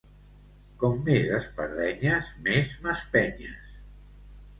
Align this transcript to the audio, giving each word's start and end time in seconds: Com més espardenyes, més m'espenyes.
Com 0.83 0.95
més 1.09 1.27
espardenyes, 1.39 2.31
més 2.47 2.73
m'espenyes. 2.87 3.77